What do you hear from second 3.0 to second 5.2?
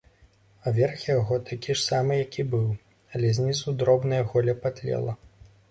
але знізу дробнае голле патлела.